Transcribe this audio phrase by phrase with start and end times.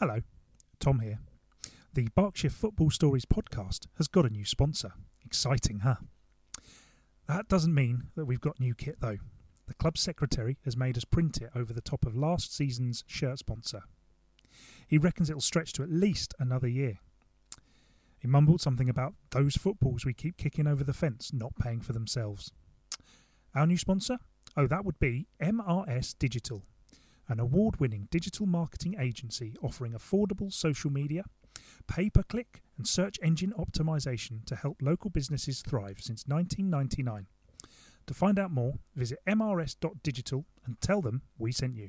[0.00, 0.22] Hello,
[0.80, 1.20] Tom here.
[1.92, 4.92] The Berkshire Football Stories podcast has got a new sponsor.
[5.24, 5.94] Exciting, huh?
[7.28, 9.18] That doesn't mean that we've got new kit though.
[9.68, 13.38] The club secretary has made us print it over the top of last season's shirt
[13.38, 13.82] sponsor.
[14.88, 16.98] He reckons it'll stretch to at least another year.
[18.18, 21.92] He mumbled something about those footballs we keep kicking over the fence not paying for
[21.92, 22.50] themselves.
[23.54, 24.18] Our new sponsor?
[24.56, 26.64] Oh, that would be MRS Digital
[27.28, 31.24] an award winning digital marketing agency offering affordable social media,
[31.86, 37.26] pay per click, and search engine optimization to help local businesses thrive since 1999.
[38.06, 41.88] To find out more, visit mrs.digital and tell them we sent you.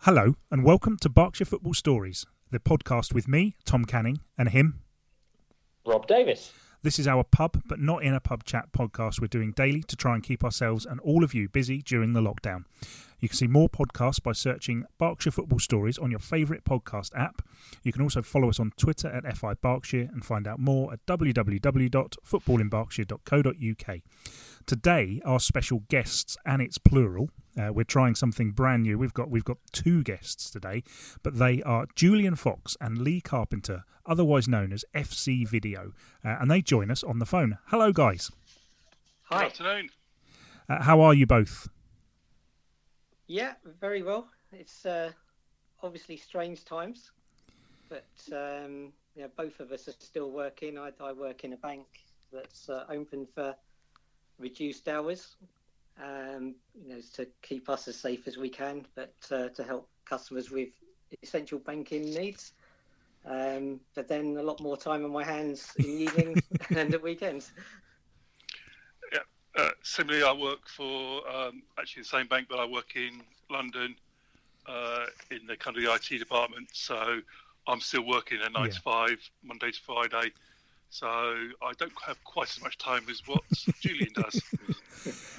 [0.00, 4.80] Hello, and welcome to Berkshire Football Stories, the podcast with me, Tom Canning, and him,
[5.84, 6.52] Rob Davis.
[6.86, 9.96] This is our pub, but not in a pub chat podcast we're doing daily to
[9.96, 12.62] try and keep ourselves and all of you busy during the lockdown.
[13.18, 17.42] You can see more podcasts by searching Berkshire Football Stories on your favourite podcast app.
[17.82, 21.04] You can also follow us on Twitter at FI Berkshire and find out more at
[21.06, 24.00] www.footballinberkshire.co.uk.
[24.64, 28.98] Today, our special guests, and it's plural, uh, we're trying something brand new.
[28.98, 30.82] We've got we've got two guests today,
[31.22, 35.92] but they are Julian Fox and Lee Carpenter, otherwise known as FC Video,
[36.24, 37.58] uh, and they join us on the phone.
[37.66, 38.30] Hello, guys.
[39.24, 39.44] Hi.
[39.44, 39.90] Good afternoon.
[40.68, 41.68] Uh, how are you both?
[43.28, 44.28] Yeah, very well.
[44.52, 45.10] It's uh,
[45.82, 47.10] obviously strange times,
[47.88, 50.78] but um, yeah, both of us are still working.
[50.78, 51.86] I, I work in a bank
[52.32, 53.54] that's uh, open for
[54.38, 55.36] reduced hours,
[56.02, 59.88] um, you know, to keep us as safe as we can, but uh, to help
[60.04, 60.68] customers with
[61.22, 62.52] essential banking needs.
[63.24, 67.02] Um, but then a lot more time on my hands in the evenings and at
[67.02, 67.50] weekends.
[69.12, 69.20] Yeah,
[69.56, 73.96] uh, similarly, I work for um, actually the same bank, but I work in London
[74.66, 76.68] uh, in the kind of the IT department.
[76.72, 77.20] So
[77.66, 78.72] I'm still working a nine yeah.
[78.72, 80.32] to five, Monday to Friday.
[80.90, 83.42] So I don't have quite as much time as what
[83.80, 84.40] Julian does.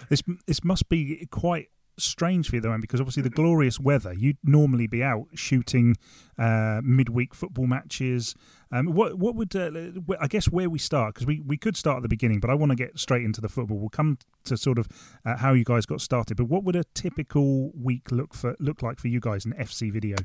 [0.09, 1.69] This this must be quite
[2.00, 5.95] strange for you though, because obviously the glorious weather, you'd normally be out shooting
[6.38, 8.35] uh, midweek football matches.
[8.72, 9.72] Um, what what would uh,
[10.19, 12.53] I guess where we start because we, we could start at the beginning, but I
[12.53, 13.78] want to get straight into the football.
[13.78, 14.88] We'll come to sort of
[15.25, 18.81] uh, how you guys got started, but what would a typical week look for look
[18.81, 20.18] like for you guys in FC video?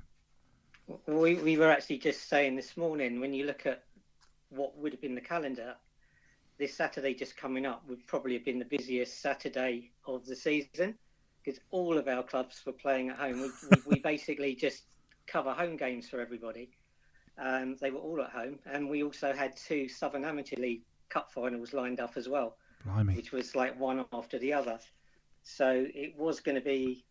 [1.07, 3.85] We we were actually just saying this morning when you look at
[4.51, 5.75] what would have been the calendar,
[6.63, 10.95] this Saturday just coming up would probably have been the busiest Saturday of the season
[11.45, 13.41] because all of our clubs were playing at home.
[13.41, 14.85] We, we, we basically just
[15.27, 16.71] cover home games for everybody.
[17.37, 21.33] Um, they were all at home, and we also had two Southern Amateur League Cup
[21.33, 23.17] finals lined up as well, Blimey.
[23.17, 24.79] which was like one after the other.
[25.43, 27.05] So it was going to be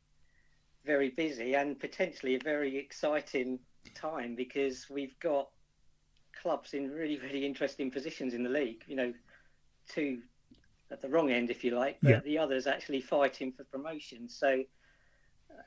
[0.86, 3.60] very busy and potentially a very exciting
[3.96, 5.50] time because we've got
[6.42, 8.84] clubs in really, really interesting positions in the league.
[8.88, 9.14] You know,
[9.94, 10.20] two
[10.92, 12.20] at the wrong end, if you like, but yeah.
[12.20, 14.28] the others actually fighting for promotion.
[14.28, 14.64] So,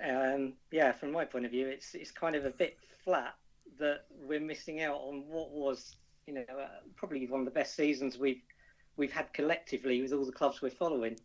[0.06, 3.34] um, yeah, from my point of view, it's it's kind of a bit flat
[3.78, 5.96] that we're missing out on what was,
[6.26, 8.42] you know, uh, probably one of the best seasons we've
[8.96, 11.16] we've had collectively with all the clubs we're following.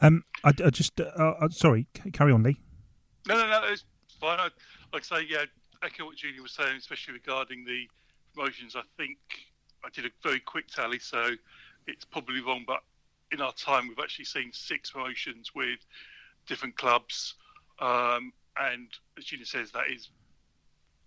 [0.00, 2.58] Um, I, I just uh, uh, sorry, carry on, Lee.
[3.28, 3.84] No, no, no, it's
[4.20, 4.40] fine.
[4.40, 4.48] I,
[4.92, 5.44] like I say, yeah,
[5.82, 7.88] echo what Julie was saying, especially regarding the
[8.34, 8.74] promotions.
[8.74, 9.18] I think
[9.84, 11.30] I did a very quick tally, so
[11.86, 12.82] it's probably wrong, but
[13.32, 15.78] in our time, we've actually seen six promotions with
[16.46, 17.34] different clubs.
[17.78, 18.88] Um, and
[19.18, 20.08] as Julian says, that is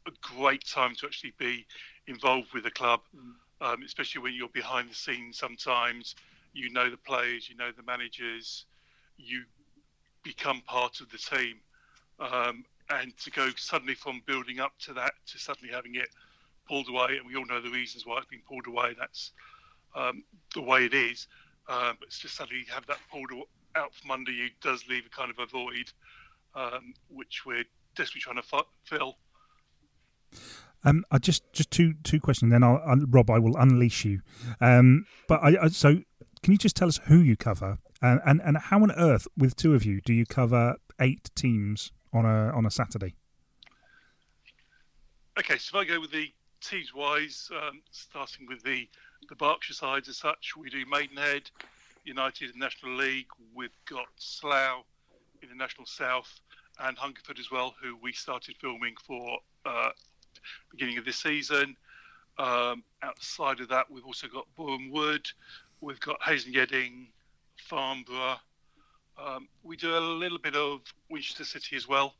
[0.08, 1.66] a great time to actually be
[2.08, 3.34] involved with a club, mm.
[3.66, 6.16] um, especially when you're behind the scenes sometimes.
[6.54, 8.66] You know the players, you know the managers,
[9.18, 9.44] you
[10.24, 11.58] become part of the team.
[12.20, 16.10] Um, and to go suddenly from building up to that to suddenly having it
[16.68, 18.96] pulled away, and we all know the reasons why it's been pulled away.
[18.98, 19.32] That's
[19.96, 20.24] um,
[20.54, 21.28] the way it is.
[21.68, 23.32] But it's just suddenly you have that pulled
[23.76, 25.92] out from under you does leave a kind of a void,
[26.56, 27.66] um, which we're
[27.96, 29.18] desperately trying to f- fill.
[30.84, 32.52] Um, I just just two two questions.
[32.52, 34.22] Then I'll, I'll Rob, I will unleash you.
[34.62, 36.02] Um, but I, I, so
[36.44, 39.56] can you just tell us who you cover and, and and how on earth with
[39.56, 43.16] two of you do you cover eight teams on a on a Saturday?
[45.38, 46.32] Okay, so if I go with the
[46.70, 48.88] teams wise, um, starting with the
[49.30, 51.50] the Berkshire sides as such, we do Maidenhead,
[52.04, 53.28] United in National League.
[53.56, 54.84] We've got Slough
[55.42, 56.42] in the National South
[56.80, 59.90] and Hungerford as well, who we started filming for uh,
[60.70, 61.76] beginning of this season.
[62.38, 65.28] Um, outside of that, we've also got Boreham Wood,
[65.82, 67.08] we've got Hayes and Yeading,
[67.58, 68.38] Farnborough,
[69.18, 72.16] Um, we do a little bit of Winchester City as well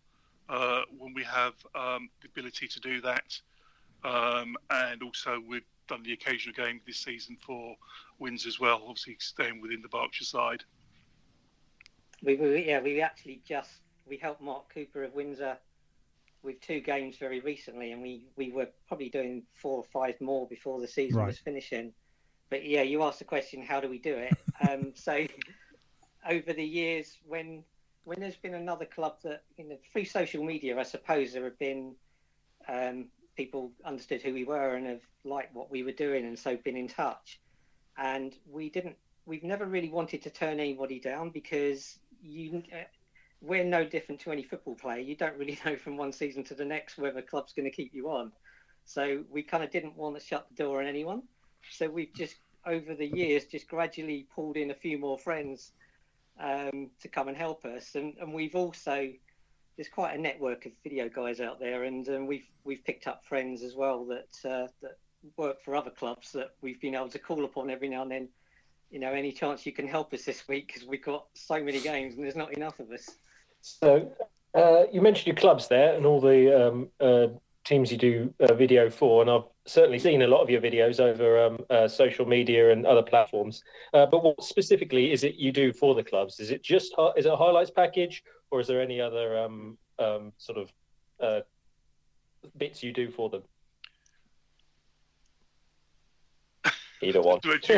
[0.48, 3.40] uh, when we have um, the ability to do that.
[4.06, 7.76] Um, and also, we've done the occasional game this season for
[8.20, 10.64] wins as well, obviously staying within the Berkshire side.
[12.24, 13.72] We, we yeah, we actually just
[14.06, 15.58] we helped Mark Cooper of Windsor
[16.44, 20.48] with two games very recently, and we we were probably doing four or five more
[20.48, 21.28] before the season right.
[21.28, 21.92] was finishing.
[22.52, 24.38] But yeah, you asked the question, how do we do it?
[24.70, 25.26] um, so
[26.30, 27.64] over the years, when
[28.04, 31.58] when there's been another club that you know through social media, I suppose there have
[31.58, 31.96] been
[32.68, 36.58] um, people understood who we were and have liked what we were doing, and so
[36.58, 37.40] been in touch.
[37.98, 38.96] And we didn't.
[39.26, 42.64] We've never really wanted to turn anybody down because you.
[42.72, 42.84] Uh,
[43.42, 45.00] we're no different to any football player.
[45.00, 47.94] You don't really know from one season to the next whether club's going to keep
[47.94, 48.32] you on.
[48.86, 51.24] So we kind of didn't want to shut the door on anyone.
[51.72, 52.36] So we've just
[52.66, 55.72] over the years just gradually pulled in a few more friends
[56.40, 59.12] um, to come and help us, and, and we've also
[59.78, 63.26] there's quite a network of video guys out there, and um, we've we've picked up
[63.26, 64.98] friends as well that uh, that
[65.38, 68.30] work for other clubs that we've been able to call upon every now and then.
[68.92, 71.82] You know, any chance you can help us this week because we've got so many
[71.82, 73.10] games and there's not enough of us.
[73.62, 74.12] So
[74.54, 77.28] uh, you mentioned your clubs there and all the um, uh,
[77.66, 81.00] teams you do uh, video for, and I've certainly seen a lot of your videos
[81.00, 83.64] over um, uh, social media and other platforms.
[83.94, 86.40] Uh, but what specifically is it you do for the clubs?
[86.40, 90.34] Is it just is it a highlights package, or is there any other um, um
[90.38, 90.72] sort of
[91.20, 91.42] uh,
[92.58, 93.44] bits you do for them?
[97.02, 97.40] Either one.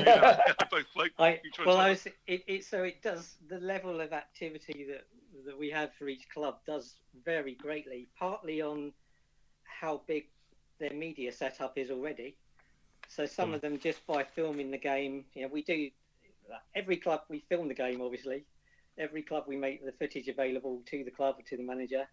[1.20, 5.06] I, well, I was, it, it, so it does the level of activity that
[5.46, 8.92] that we have for each club does vary greatly, partly on
[9.64, 10.26] how big
[10.80, 12.38] their media setup is already.
[13.08, 13.56] So some mm.
[13.56, 15.90] of them just by filming the game, you know, we do
[16.76, 18.46] every club we film the game obviously.
[18.98, 22.08] Every club we make the footage available to the club or to the manager,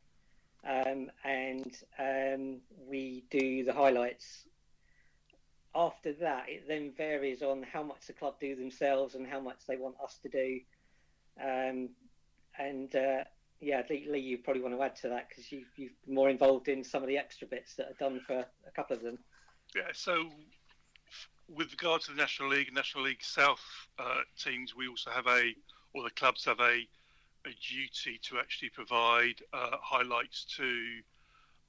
[0.66, 4.46] um, and um, we do the highlights.
[5.74, 9.66] After that, it then varies on how much the club do themselves and how much
[9.66, 10.60] they want us to do.
[11.42, 11.88] Um,
[12.58, 13.24] and uh,
[13.60, 16.30] yeah, Lee, Lee, you probably want to add to that because you, you've been more
[16.30, 19.18] involved in some of the extra bits that are done for a couple of them.
[19.74, 20.30] Yeah, so
[21.48, 23.62] with regard to the National League National League South
[23.98, 25.52] uh, teams, we also have a,
[25.94, 26.86] or the clubs have a,
[27.46, 31.00] a duty to actually provide uh, highlights to,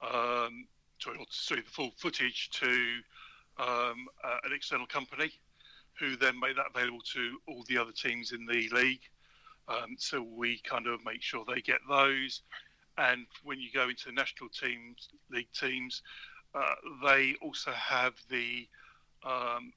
[0.02, 0.66] um,
[0.98, 2.98] sorry, sorry, the full footage to
[3.58, 5.32] um, uh, an external company
[5.98, 9.00] who then make that available to all the other teams in the league.
[9.68, 12.42] Um, so we kind of make sure they get those.
[12.98, 16.02] And when you go into national teams, league teams,
[16.54, 16.74] uh,
[17.04, 18.66] they also have the
[19.24, 19.72] um,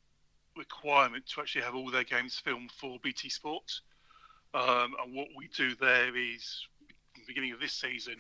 [0.56, 3.82] requirement to actually have all their games filmed for BT Sports.
[4.54, 6.66] Um, and what we do there is,
[7.16, 8.16] the beginning of this season,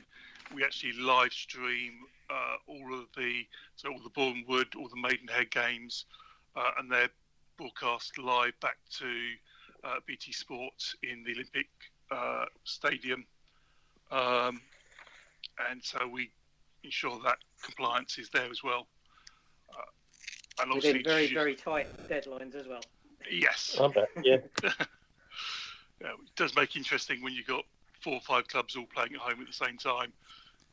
[0.54, 1.94] we actually live stream
[2.30, 3.46] uh, all of the
[3.76, 6.06] so all the Boreham Wood, all the Maidenhead games,
[6.56, 7.10] uh, and they're
[7.58, 9.12] broadcast live back to
[9.84, 11.68] uh, BT Sports in the Olympic
[12.12, 13.26] uh, Stadium,
[14.12, 14.62] um,
[15.70, 16.32] and so we
[16.84, 18.88] ensure that compliance is there as well.
[19.74, 22.82] Uh, and Within very very tight deadlines as well.
[23.32, 23.80] Yes.
[24.24, 24.38] yeah.
[26.02, 27.66] It does make interesting when you've got
[28.02, 30.14] four or five clubs all playing at home at the same time,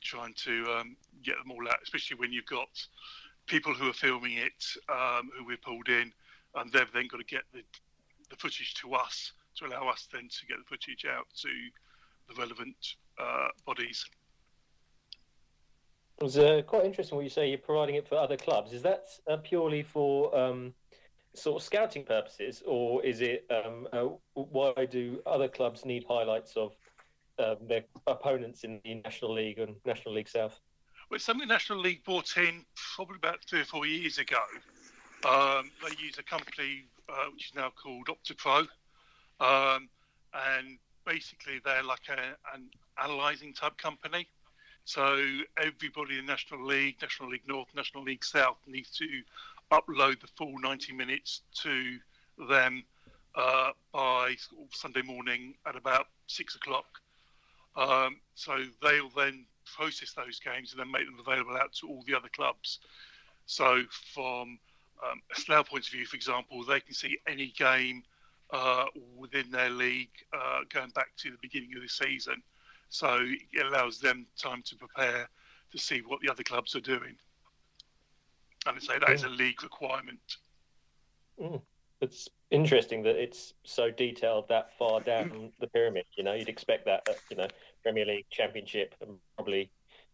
[0.00, 2.68] trying to um, get them all out, especially when you've got
[3.46, 6.12] people who are filming it, um, who we've pulled in,
[6.54, 7.62] and they've then got to get the
[8.30, 11.48] the footage to us to allow us then to get the footage out to
[12.28, 14.04] the relevant uh, bodies.
[16.18, 17.48] It was uh, quite interesting what you say.
[17.48, 18.72] You're providing it for other clubs.
[18.72, 20.74] Is that uh, purely for um,
[21.38, 26.56] sort of scouting purposes, or is it um, uh, why do other clubs need highlights
[26.56, 26.74] of
[27.38, 30.58] um, their opponents in the National League and National League South?
[31.08, 32.64] Well, it's something the National League brought in
[32.94, 34.42] probably about three or four years ago.
[35.24, 38.66] Um, they use a company uh, which is now called OptiPro,
[39.40, 39.88] um,
[40.34, 42.68] and basically they're like a, an
[43.02, 44.26] analysing type company.
[44.84, 45.18] So
[45.58, 49.06] everybody in National League, National League North, National League South needs to
[49.72, 51.98] upload the full 90 minutes to
[52.48, 52.84] them
[53.34, 54.34] uh, by
[54.72, 56.86] Sunday morning at about six o'clock.
[57.76, 59.44] Um, so they'll then
[59.76, 62.78] process those games and then make them available out to all the other clubs.
[63.46, 63.82] So
[64.14, 64.58] from
[65.04, 68.02] um, a Slough point of view, for example, they can see any game
[68.50, 72.42] uh, within their league uh, going back to the beginning of the season.
[72.88, 73.18] So
[73.52, 75.28] it allows them time to prepare
[75.72, 77.16] to see what the other clubs are doing.
[78.66, 80.36] And I say that is a league requirement.
[81.40, 81.60] Mm.
[82.00, 86.04] it's interesting that it's so detailed that far down the pyramid.
[86.16, 87.48] You know, you'd expect that, at, you know,
[87.82, 89.70] Premier League, Championship, and probably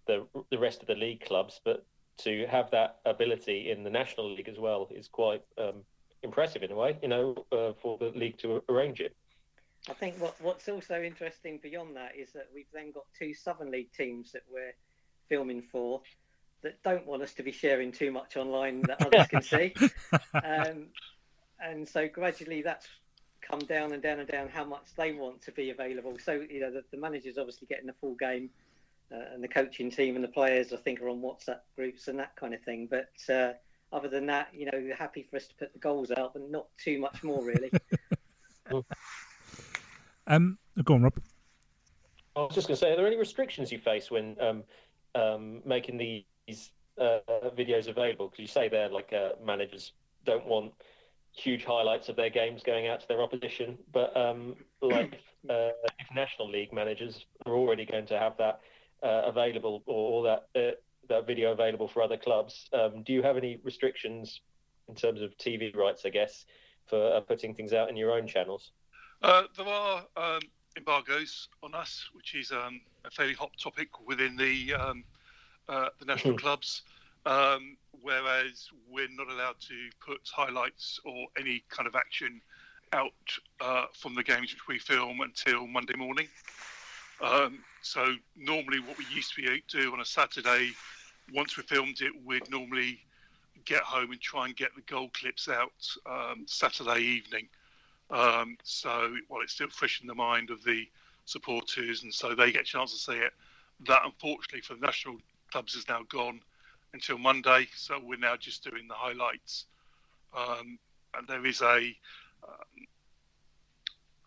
[0.06, 1.86] the the rest of the league clubs, but
[2.18, 5.82] to have that ability in the National League as well is quite um,
[6.22, 6.98] impressive in a way.
[7.02, 9.16] You know, uh, for the league to arrange it.
[9.88, 13.70] I think what what's also interesting beyond that is that we've then got two Southern
[13.70, 14.74] League teams that we're
[15.28, 16.02] filming for
[16.62, 19.74] that don't want us to be sharing too much online that others can see.
[20.34, 20.88] Um,
[21.60, 22.88] and so gradually that's
[23.40, 26.16] come down and down and down how much they want to be available.
[26.22, 28.50] So you know the, the managers obviously getting the full game,
[29.12, 32.18] uh, and the coaching team and the players I think are on WhatsApp groups and
[32.18, 32.88] that kind of thing.
[32.90, 33.52] But uh,
[33.92, 36.50] other than that, you know, they're happy for us to put the goals out, but
[36.50, 37.70] not too much more really.
[40.26, 41.14] um, go on, Rob.
[42.34, 44.64] I was just going to say, are there any restrictions you face when um,
[45.14, 47.18] um, making these uh,
[47.56, 48.28] videos available?
[48.28, 49.92] Because you say there, like uh, managers
[50.24, 50.72] don't want
[51.34, 53.78] huge highlights of their games going out to their opposition.
[53.92, 55.14] But um, like
[55.48, 58.60] uh, if National League managers are already going to have that
[59.02, 60.74] uh, available or, or that uh,
[61.08, 64.40] that video available for other clubs, um, do you have any restrictions
[64.88, 66.02] in terms of TV rights?
[66.04, 66.44] I guess
[66.86, 68.72] for uh, putting things out in your own channels.
[69.22, 70.40] Uh, there are um,
[70.76, 75.04] embargoes on us, which is um, a fairly hot topic within the um,
[75.68, 76.82] uh, the national clubs.
[77.24, 82.40] Um, whereas we're not allowed to put highlights or any kind of action
[82.92, 83.12] out
[83.60, 86.26] uh, from the games which we film until Monday morning.
[87.22, 90.70] Um, so normally, what we used to do on a Saturday,
[91.32, 92.98] once we filmed it, we'd normally
[93.64, 95.72] get home and try and get the goal clips out
[96.10, 97.48] um, Saturday evening.
[98.10, 100.88] Um, so while it's still fresh in the mind of the
[101.24, 103.32] supporters, and so they get a chance to see it.
[103.86, 105.16] That unfortunately for the national
[105.52, 106.40] clubs is now gone
[106.94, 107.68] until Monday.
[107.76, 109.66] So we're now just doing the highlights,
[110.36, 110.78] um,
[111.14, 111.94] and there is a
[112.42, 112.86] um,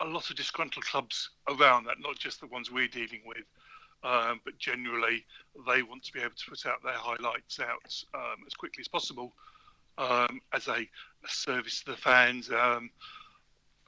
[0.01, 3.46] a lot of disgruntled clubs around that, not just the ones we're dealing with,
[4.03, 5.25] um, but generally
[5.67, 8.88] they want to be able to put out their highlights out um, as quickly as
[8.88, 9.34] possible
[9.98, 12.50] um, as a, a, service to the fans.
[12.51, 12.89] Um,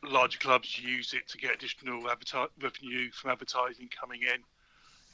[0.04, 4.42] larger clubs use it to get additional revenue from advertising coming in.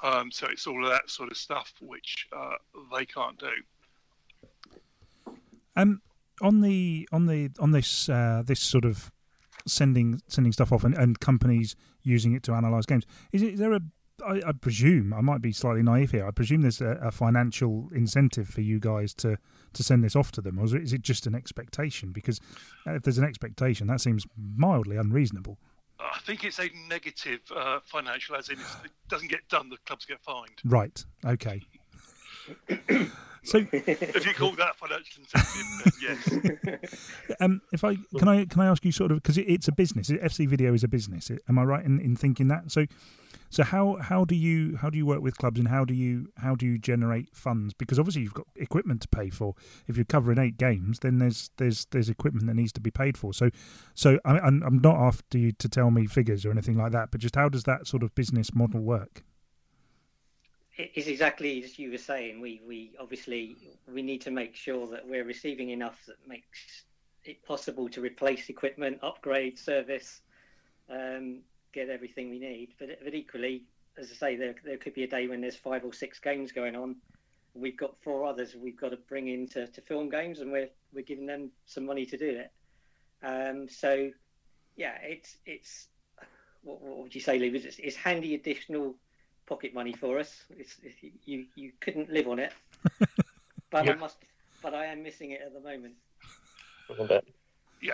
[0.03, 2.55] Um, so it's all of that sort of stuff which uh,
[2.95, 5.33] they can't do.
[5.75, 6.01] Um,
[6.41, 9.11] on the on the on this uh, this sort of
[9.65, 13.59] sending sending stuff off and, and companies using it to analyze games, is, it, is
[13.59, 13.79] there a
[14.25, 16.27] I, I presume I might be slightly naive here.
[16.27, 19.37] I presume there's a, a, financial incentive for you guys to,
[19.73, 22.11] to send this off to them, or is it, is it just an expectation?
[22.11, 22.39] Because
[22.85, 25.57] if there's an expectation, that seems mildly unreasonable.
[25.99, 29.77] I think it's a negative uh, financial, as in if it doesn't get done, the
[29.85, 30.61] clubs get fined.
[30.65, 31.03] Right.
[31.25, 31.61] Okay.
[33.43, 37.09] So, if you call that financial incentive, yes.
[37.39, 39.71] Um, if I can I can I ask you sort of because it, it's a
[39.71, 40.09] business.
[40.09, 41.31] FC Video is a business.
[41.49, 42.71] Am I right in, in thinking that?
[42.71, 42.85] So,
[43.49, 46.29] so how how do you how do you work with clubs and how do you
[46.37, 47.73] how do you generate funds?
[47.73, 49.55] Because obviously you've got equipment to pay for.
[49.87, 53.17] If you're covering eight games, then there's there's there's equipment that needs to be paid
[53.17, 53.33] for.
[53.33, 53.49] So
[53.93, 57.11] so I, I'm I'm not after you to tell me figures or anything like that,
[57.11, 59.23] but just how does that sort of business model work?
[60.75, 62.41] It's exactly as you were saying.
[62.41, 63.55] We we obviously
[63.87, 66.85] we need to make sure that we're receiving enough that makes
[67.23, 70.21] it possible to replace equipment, upgrade service.
[70.89, 71.41] Um,
[71.73, 72.69] get everything we need.
[72.79, 73.63] But, but equally,
[73.97, 76.51] as I say, there, there could be a day when there's five or six games
[76.51, 76.95] going on.
[77.55, 80.69] We've got four others we've got to bring in to, to film games, and we're
[80.93, 82.51] we're giving them some money to do it.
[83.23, 84.09] Um, so,
[84.75, 85.87] yeah, it's it's
[86.63, 87.49] what, what would you say, Lee?
[87.49, 88.95] It's, it's handy additional
[89.53, 90.45] pocket money for us.
[90.57, 90.95] It's, it's
[91.25, 92.53] you you couldn't live on it,
[93.69, 94.17] but I must.
[94.63, 95.93] But I am missing it at the moment.
[97.81, 97.93] Yeah,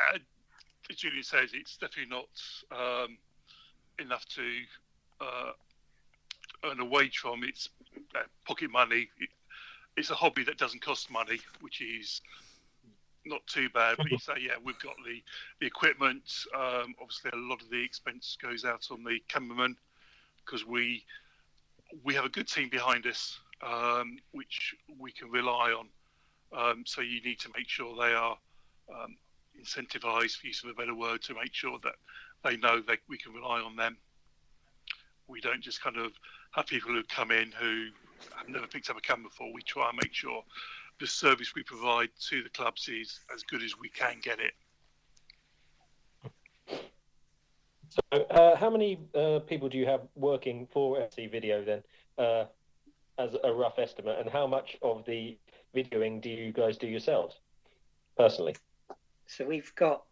[0.90, 2.30] as Julian says, it's definitely not.
[2.72, 3.18] Um,
[4.00, 4.44] enough to
[5.20, 5.52] uh,
[6.64, 7.44] earn a wage from.
[7.44, 7.70] It's
[8.16, 9.10] uh, pocket money.
[9.20, 9.30] It,
[9.98, 12.22] it's a hobby that doesn't cost money, which is
[13.26, 13.98] not too bad.
[13.98, 15.22] But you say, yeah, we've got the,
[15.60, 16.24] the equipment.
[16.56, 19.76] Um, obviously, a lot of the expense goes out on the cameraman
[20.46, 21.04] because we
[22.04, 25.88] we have a good team behind us, um, which we can rely on.
[26.52, 28.38] Um, so you need to make sure they are
[28.92, 29.16] um,
[29.60, 31.96] incentivized, for use of a better word, to make sure that
[32.44, 33.98] they know that we can rely on them.
[35.28, 36.12] We don't just kind of
[36.52, 37.88] have people who come in who
[38.36, 39.54] have never picked up a camera before.
[39.54, 40.44] We try and make sure
[41.00, 44.54] the service we provide to the clubs is as good as we can get it.
[47.90, 51.84] So, uh, how many uh, people do you have working for FC Video then,
[52.18, 52.46] uh,
[53.18, 55.38] as a rough estimate, and how much of the
[55.76, 57.36] videoing do you guys do yourselves
[58.16, 58.56] personally?
[59.26, 60.04] So we've got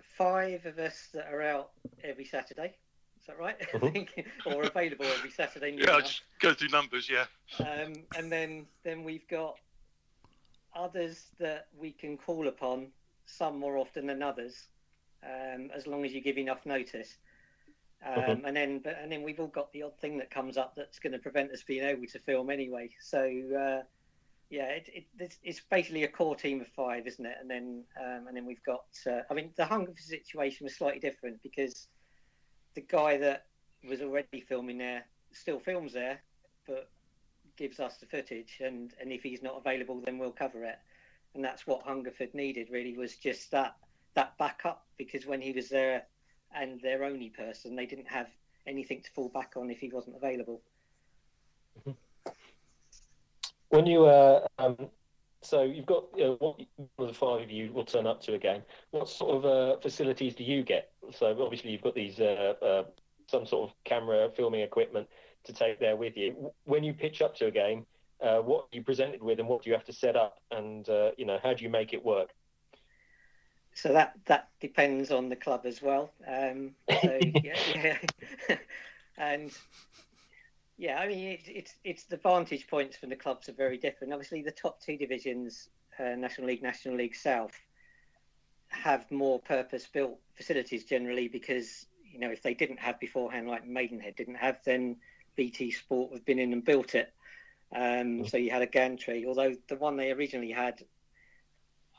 [0.00, 2.76] five of us that are out every Saturday.
[3.20, 3.56] Is that right?
[3.74, 3.92] I Mhm.
[3.92, 5.72] think, or available every Saturday.
[5.72, 6.08] near Yeah, I enough.
[6.08, 7.08] just go through numbers.
[7.10, 7.26] Yeah,
[7.60, 9.58] um, and then then we've got
[10.74, 12.92] others that we can call upon,
[13.26, 14.68] some more often than others,
[15.22, 17.16] um, as long as you give enough notice.
[18.04, 18.42] Um.
[18.44, 20.98] And then but, and then we've all got the odd thing that comes up that's
[20.98, 22.90] going to prevent us being able to film anyway.
[23.00, 23.82] So uh,
[24.50, 27.36] yeah, it, it, it's, it's basically a core team of five, isn't it?
[27.40, 28.84] And then um, and then we've got.
[29.06, 31.88] Uh, I mean, the hunger situation was slightly different because
[32.74, 33.46] the guy that
[33.88, 36.22] was already filming there still films there,
[36.66, 36.90] but
[37.56, 40.78] gives us the footage, and and if he's not available, then we'll cover it.
[41.34, 43.74] And that's what Hungerford needed really was just that
[44.16, 46.02] that backup because when he was there
[46.54, 48.28] and their only person, they didn't have
[48.66, 50.60] anything to fall back on if he wasn't available.
[53.68, 54.88] When you uh, um,
[55.42, 56.66] so you've got you know, one
[56.98, 58.62] of the five of you will turn up to a game.
[58.90, 60.90] What sort of uh, facilities do you get?
[61.12, 62.84] So obviously you've got these uh, uh,
[63.30, 65.08] some sort of camera filming equipment
[65.44, 66.52] to take there with you.
[66.64, 67.86] When you pitch up to a game,
[68.20, 70.88] uh, what are you presented with, and what do you have to set up, and
[70.88, 72.30] uh, you know how do you make it work?
[73.76, 76.10] So that that depends on the club as well.
[76.26, 77.98] Um, so yeah, yeah.
[79.18, 79.52] and
[80.78, 84.14] yeah, I mean it, it's it's the vantage points from the clubs are very different.
[84.14, 85.68] Obviously, the top two divisions,
[85.98, 87.52] uh, National League, National League South,
[88.68, 94.16] have more purpose-built facilities generally because you know if they didn't have beforehand, like Maidenhead
[94.16, 94.96] didn't have, then
[95.36, 97.12] BT Sport have been in and built it.
[97.74, 100.82] Um, so you had a gantry, although the one they originally had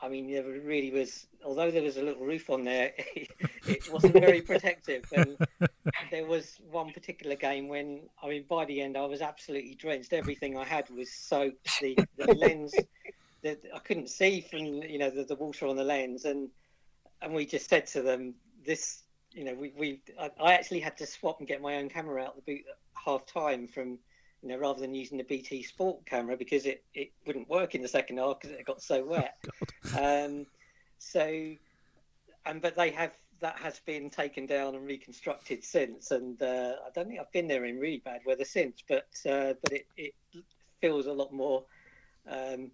[0.00, 2.92] I mean, there really was, although there was a little roof on there,
[3.66, 5.04] it wasn't very protective.
[5.12, 5.36] And
[6.10, 10.12] there was one particular game when, I mean, by the end, I was absolutely drenched.
[10.12, 11.80] Everything I had was soaked.
[11.80, 12.74] The, the lens,
[13.42, 16.24] the, I couldn't see from, you know, the, the water on the lens.
[16.24, 16.48] And
[17.20, 19.02] and we just said to them, this,
[19.32, 22.22] you know, we, we I, I actually had to swap and get my own camera
[22.22, 22.64] out the boot
[22.94, 23.98] half time from,
[24.42, 27.82] you know, rather than using the BT Sport camera because it, it wouldn't work in
[27.82, 29.36] the second half because it got so wet.
[29.98, 30.46] um,
[30.98, 31.54] so,
[32.46, 36.90] and but they have that has been taken down and reconstructed since, and uh, I
[36.94, 40.14] don't think I've been there in really bad weather since, but uh, but it, it
[40.80, 41.64] feels a lot more
[42.28, 42.70] um,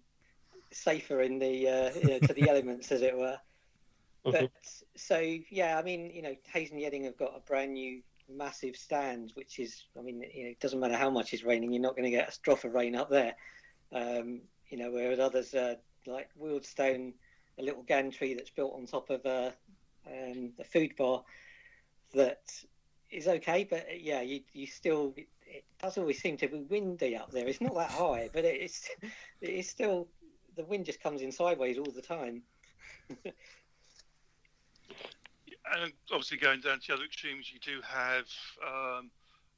[0.71, 3.37] safer in the uh, you know, to the elements as it were.
[4.23, 4.49] But
[4.95, 5.19] so
[5.51, 9.35] yeah, I mean, you know, Hayes and Yeading have got a brand new massive stands,
[9.35, 11.95] which is, I mean, you know, it doesn't matter how much is raining, you're not
[11.95, 13.35] going to get a drop of rain up there.
[13.93, 15.75] Um, you know, whereas others uh,
[16.07, 17.13] like Wealdstone,
[17.57, 19.53] a little gantry that's built on top of a,
[20.07, 21.23] um, a food bar
[22.13, 22.41] that
[23.11, 26.59] is okay, but uh, yeah, you you still it, it does always seem to be
[26.59, 27.47] windy up there.
[27.47, 28.89] It's not that high, but it's
[29.41, 30.07] it is still
[30.55, 32.43] the wind just comes in sideways all the time.
[35.73, 38.25] and obviously going down to the other extremes, you do have
[38.65, 39.09] um,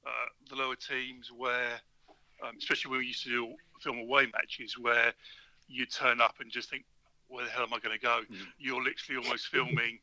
[0.05, 1.79] uh, the lower teams where,
[2.43, 5.13] um, especially when we used to do film away matches, where
[5.67, 6.83] you turn up and just think,
[7.27, 8.21] where the hell am I going to go?
[8.31, 8.37] Mm.
[8.57, 9.99] You're literally almost filming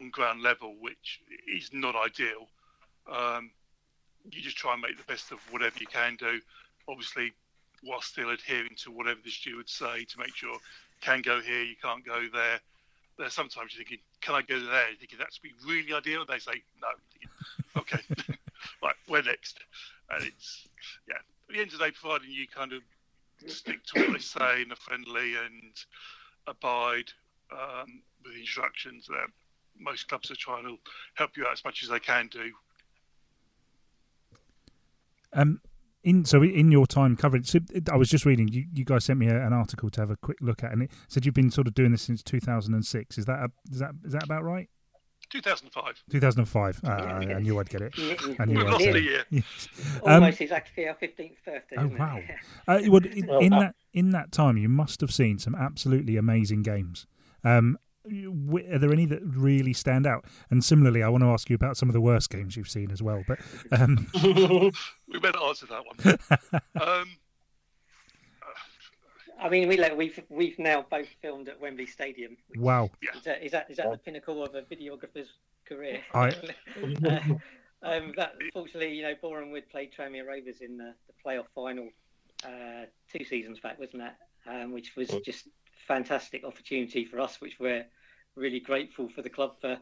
[0.00, 1.20] on ground level, which
[1.52, 2.46] is not ideal.
[3.10, 3.50] Um,
[4.30, 6.40] you just try and make the best of whatever you can do,
[6.88, 7.32] obviously,
[7.82, 10.58] while still adhering to whatever the stewards say to make sure you
[11.00, 12.60] can go here, you can't go there.
[13.28, 14.88] Sometimes you're thinking, can I go there?
[14.88, 16.24] You're thinking that's be really ideal.
[16.26, 16.88] They say no.
[17.12, 17.30] Thinking,
[17.76, 18.36] okay,
[18.82, 19.58] right, where next?
[20.10, 20.68] And it's
[21.08, 21.16] yeah.
[21.16, 22.82] At the end of the day, providing you kind of
[23.46, 25.72] stick to what they say and are friendly and
[26.46, 27.10] abide
[27.52, 29.26] um, with the instructions, that
[29.78, 30.78] most clubs are trying to
[31.14, 32.52] help you out as much as they can do.
[35.32, 35.60] Um,
[36.02, 37.58] in so in your time covering, so
[37.92, 38.48] I was just reading.
[38.48, 40.82] You, you guys sent me a, an article to have a quick look at, and
[40.82, 43.18] it said you've been sort of doing this since 2006.
[43.18, 44.68] Is that a, is that is that about right?
[45.30, 46.02] 2005.
[46.10, 46.80] 2005.
[46.82, 47.94] Uh, I, I knew I'd get it.
[48.40, 49.24] I knew We've I'd lost a year.
[49.30, 49.68] Yes.
[50.04, 51.76] Um, Almost exactly our 15th birthday.
[51.78, 51.98] Oh, isn't it?
[52.00, 52.20] wow.
[52.66, 56.16] Uh, well, in, in uh, that in that time, you must have seen some absolutely
[56.16, 57.06] amazing games.
[57.44, 60.24] Um, w- are there any that really stand out?
[60.50, 62.90] And similarly, I want to ask you about some of the worst games you've seen
[62.90, 63.22] as well.
[63.26, 63.38] But
[63.72, 64.06] um,
[65.08, 66.60] We better answer that one.
[66.80, 67.16] um,
[69.40, 72.36] I mean, we like, we've we've now both filmed at Wembley Stadium.
[72.48, 75.28] which- wow, Is that is that, is that the pinnacle of a videographer's
[75.66, 76.02] career?
[76.14, 76.28] I-
[77.04, 77.20] uh,
[77.82, 81.88] um, that fortunately, you know, Boreham Wood played Tranmere Rovers in the, the playoff final
[82.44, 84.18] uh, two seasons back, wasn't that?
[84.46, 85.48] Um, which was just
[85.86, 87.86] fantastic opportunity for us, which we're
[88.36, 89.78] really grateful for the club for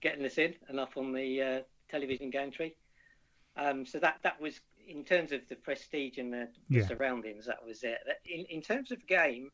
[0.00, 2.74] getting us in and up on the uh, television gantry.
[3.56, 6.86] Um, so that that was in terms of the prestige and the, Yeah.
[6.86, 7.46] surroundings.
[7.46, 7.98] That was it.
[8.24, 9.50] In in terms of game,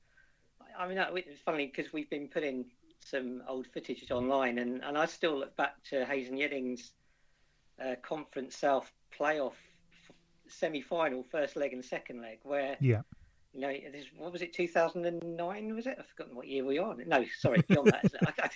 [0.78, 2.66] I mean, it's funny because we've been putting
[3.00, 6.92] some old footage online, and, and I still look back to Hayes and Yeading's
[7.82, 9.54] uh, Conference South playoff
[10.48, 13.02] semi final, first leg and second leg, where Yeah.
[13.54, 15.74] You know, this, what was it, 2009?
[15.74, 15.96] Was it?
[15.98, 16.94] I've forgotten what year we are.
[17.06, 18.04] No, sorry, beyond that.
[18.26, 18.50] I, I,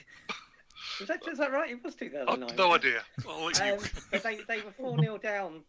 [1.00, 1.26] was that.
[1.26, 1.70] Is that right?
[1.70, 2.56] It was I've 2009.
[2.56, 3.02] no idea.
[3.28, 3.72] I'll you.
[3.74, 3.78] Um,
[4.10, 5.62] but they, they were 4 0 down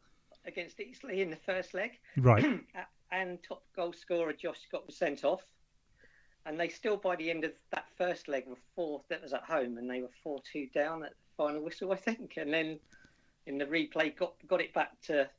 [0.45, 2.61] against Eastleigh in the first leg, Right.
[3.11, 5.41] and top goal scorer Josh Scott was sent off.
[6.45, 9.01] And they still, by the end of that first leg, were four.
[9.09, 12.33] That was at home, and they were four-two down at the final whistle, I think.
[12.35, 12.79] And then
[13.45, 15.29] in the replay, got got it back to.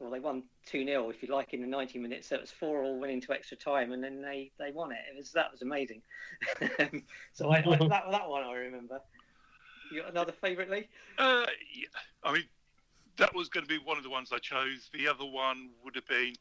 [0.00, 2.28] Well, they won two 0 if you like, in the ninety minutes.
[2.28, 4.98] So it was four all, went into extra time, and then they, they won it.
[5.12, 6.00] It was that was amazing.
[7.32, 9.00] so I, I, that that one I remember.
[9.92, 10.88] You got another favourite, Lee?
[11.18, 11.86] Uh, yeah.
[12.22, 12.44] I mean,
[13.18, 14.88] that was going to be one of the ones I chose.
[14.94, 16.32] The other one would have been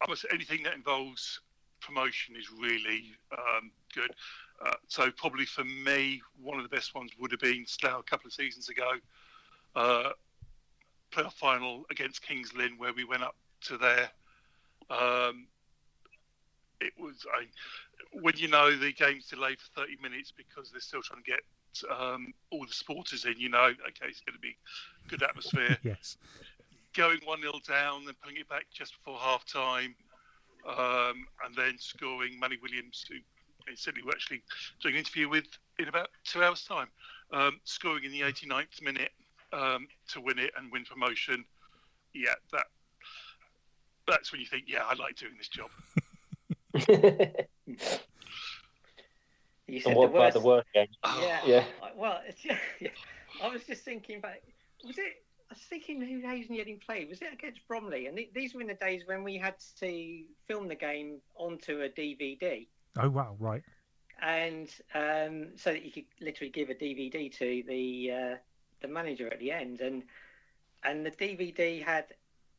[0.00, 1.40] almost anything that involves
[1.80, 4.10] promotion is really um, good.
[4.64, 8.02] Uh, so probably for me, one of the best ones would have been Slough a
[8.02, 8.92] couple of seasons ago,
[9.76, 10.10] uh,
[11.16, 14.10] playoff final against Kings Lynn, where we went up to there.
[14.90, 15.46] Um,
[16.80, 17.46] it was I,
[18.12, 21.40] when you know the game's delayed for 30 minutes because they're still trying to get
[21.90, 23.34] um, all the supporters in.
[23.38, 24.56] You know, okay, it's going to be
[25.08, 25.78] good atmosphere.
[25.84, 26.16] Yes.
[26.94, 29.94] Going one 0 down, then putting it back just before half time,
[30.66, 33.16] um, and then scoring Manny Williams, who
[33.70, 34.40] incidentally we're actually
[34.80, 35.44] doing an interview with
[35.78, 36.88] in about two hours' time,
[37.32, 39.10] um, scoring in the 89th minute
[39.52, 41.44] um, to win it and win promotion.
[42.14, 42.64] Yeah, that
[44.08, 45.70] that's when you think, yeah, I like doing this job.
[49.68, 50.34] You said and what the about worst.
[50.34, 50.86] the work game?
[51.20, 51.40] Yeah.
[51.44, 51.64] Yeah.
[51.82, 52.88] I- Well, it's, yeah,
[53.42, 54.42] I was just thinking back.
[54.84, 55.24] Was it?
[55.50, 57.08] I was thinking who Hayes and Yeading played.
[57.08, 58.06] Was it against Bromley?
[58.06, 61.80] And th- these were in the days when we had to film the game onto
[61.82, 62.66] a DVD,
[63.00, 63.34] Oh wow.
[63.40, 63.62] Right.
[64.22, 68.36] and um, so that you could literally give a DVD to the uh,
[68.80, 70.02] the manager at the end, and
[70.84, 72.06] and the DVD had.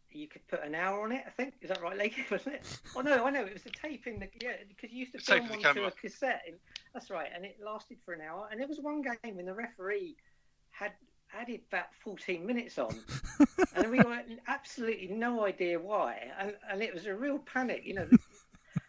[0.09, 1.55] You could put an hour on it, I think.
[1.61, 2.13] Is that right, Lee?
[2.31, 2.79] Wasn't it?
[2.95, 5.19] Oh no, I know it was the tape in the yeah because you used to
[5.19, 5.87] film in the onto camera.
[5.87, 6.43] a cassette.
[6.47, 6.55] And,
[6.93, 8.47] that's right, and it lasted for an hour.
[8.49, 10.15] And there was one game when the referee
[10.71, 10.93] had
[11.33, 12.95] added about 14 minutes on,
[13.75, 16.31] and we were absolutely no idea why.
[16.39, 18.17] And, and it was a real panic, you know, the,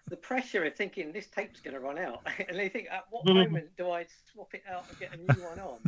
[0.08, 3.24] the pressure of thinking this tape's going to run out, and they think at what
[3.26, 3.34] hmm.
[3.34, 5.78] moment do I swap it out and get a new one on?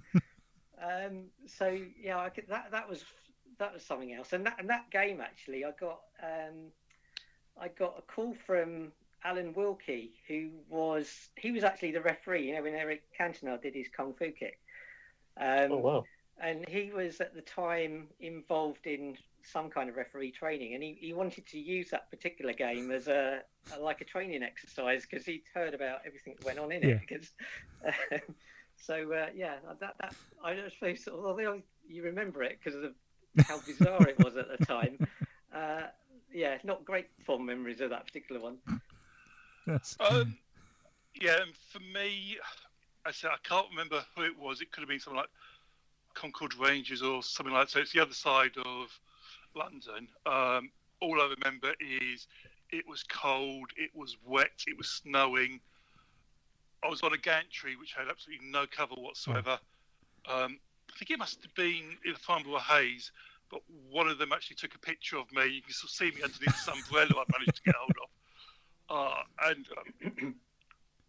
[0.81, 3.05] Um, so yeah, I could, that that was
[3.59, 4.33] that was something else.
[4.33, 6.73] And that and that game actually, I got um,
[7.61, 8.93] I got a call from
[9.25, 12.49] Alan Wilkie, who was he was actually the referee.
[12.49, 14.59] You know, when Eric Cantona did his kung fu kick.
[15.41, 16.09] Um, Oh wow.
[16.39, 20.95] and he was at the time involved in some kind of referee training, and he,
[21.01, 25.27] he wanted to use that particular game as a, a like a training exercise because
[25.27, 26.85] he'd heard about everything that went on in Yeah.
[26.85, 27.01] it.
[27.09, 27.33] 'cause,
[28.13, 28.37] um,
[28.81, 32.95] so uh, yeah, that that I don't suppose although you remember it because of
[33.45, 35.07] how bizarre it was at the time.
[35.53, 35.83] Uh,
[36.33, 38.59] yeah, not great fond memories of that particular one.
[39.67, 39.97] Yes.
[39.99, 40.37] Um,
[41.21, 42.39] yeah, and for me,
[43.05, 44.61] I said I can't remember who it was.
[44.61, 45.29] It could have been something like
[46.15, 47.73] Concord Rangers or something like that.
[47.73, 48.99] So it's the other side of
[49.55, 50.09] London.
[50.27, 52.27] Um, all I remember is
[52.71, 55.61] it was cold, it was wet, it was snowing.
[56.83, 59.59] I was on a gantry which had absolutely no cover whatsoever.
[60.29, 60.59] Um,
[60.91, 63.13] I think it must have been in Farnborough Hayes,
[63.51, 65.47] but one of them actually took a picture of me.
[65.47, 68.09] You can of see me underneath this umbrella I managed to get hold of.
[68.91, 70.35] Uh, and um,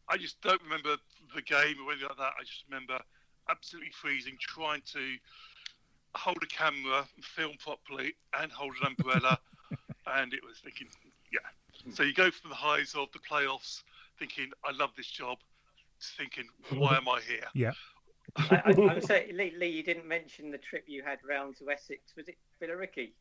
[0.08, 0.98] I just don't remember
[1.36, 2.34] the game or anything like that.
[2.40, 3.00] I just remember
[3.50, 5.16] absolutely freezing, trying to
[6.16, 9.40] hold a camera, and film properly, and hold an umbrella.
[10.08, 10.88] and it was thinking,
[11.32, 11.40] yeah.
[11.94, 13.84] So you go from the highs of the playoffs,
[14.20, 15.38] thinking, I love this job,
[16.18, 17.74] thinking, why am I here?
[18.36, 21.58] I, I, I would say, Lee, Lee, you didn't mention the trip you had round
[21.58, 22.14] to Essex.
[22.16, 23.12] Was it Billericay?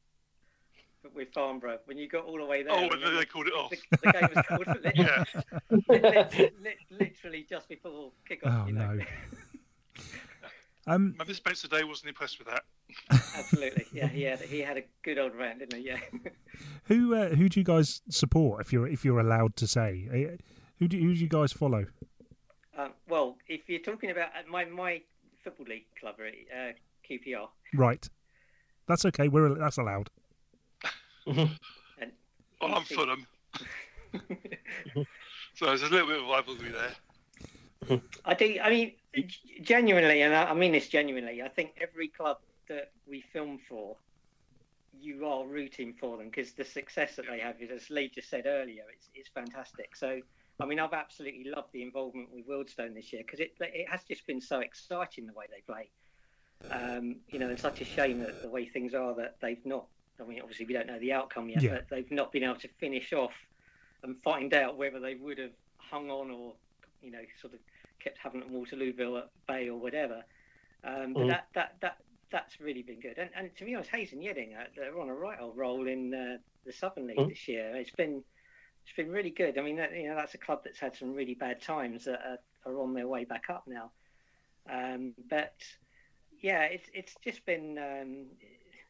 [1.14, 2.74] With Farnborough, when you got all the way there.
[2.74, 3.70] Oh, and and then they called it off.
[3.70, 5.24] the, the game was called for Yeah.
[5.88, 6.50] literally,
[6.90, 8.64] literally just before kick-off.
[8.64, 8.92] Oh you know.
[8.92, 9.04] no.
[10.86, 11.12] Um.
[11.12, 12.64] Remember Spencer Day wasn't impressed with that.
[13.10, 14.08] Absolutely, yeah.
[14.08, 15.86] He had he had a good old round, didn't he?
[15.86, 16.00] Yeah.
[16.84, 20.06] Who uh, who do you guys support if you're if you're allowed to say?
[20.12, 20.36] Uh,
[20.80, 21.86] Who do who do you guys follow?
[22.76, 25.00] Um, well, if you're talking about uh, my my
[25.42, 26.72] football league club, uh,
[27.08, 28.08] QPR, Right.
[28.86, 29.28] That's okay.
[29.28, 30.10] We're that's allowed.
[31.26, 31.50] and
[32.60, 33.26] Well, I'm he- Fulham.
[35.54, 38.00] so there's a little bit of rivalry there.
[38.24, 38.58] I do.
[38.62, 38.92] I mean,
[39.62, 41.42] genuinely, and I, I mean this genuinely.
[41.42, 43.96] I think every club that we film for,
[45.00, 48.28] you are rooting for them because the success that they have is, as Lee just
[48.28, 49.96] said earlier, it's it's fantastic.
[49.96, 50.20] So
[50.60, 54.04] I mean, I've absolutely loved the involvement with Wealdstone this year because it it has
[54.04, 55.90] just been so exciting the way they play.
[56.70, 59.86] Um, you know, it's such a shame that the way things are that they've not.
[60.20, 61.76] I mean, obviously we don't know the outcome yet, Yeah.
[61.76, 63.32] but they've not been able to finish off
[64.02, 66.54] and find out whether they would have hung on or,
[67.02, 67.60] you know, sort of
[68.02, 70.22] kept Havant and Waterlooville at bay or whatever.
[70.84, 71.28] Um, but Mhm.
[71.28, 71.96] that, that that
[72.30, 73.18] that's really been good.
[73.18, 76.14] And, and to be honest, Hayes and Yeading, they're on a right old roll in
[76.14, 77.28] uh, the Southern League Mhm.
[77.30, 77.74] this year.
[77.74, 78.22] It's been
[78.84, 79.58] it's been really good.
[79.58, 82.20] I mean, that, you know, that's a club that's had some really bad times that
[82.24, 83.92] are, are on their way back up now.
[84.70, 85.54] Um, but
[86.42, 88.26] yeah, it's it's just been um,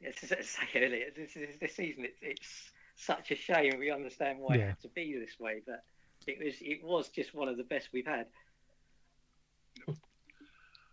[0.06, 3.78] as I say earlier, this, this, this season it's, it's such a shame.
[3.78, 4.62] We understand why Yeah.
[4.62, 5.84] it had to be this way, but
[6.26, 8.26] it was it was just one of the best we've had.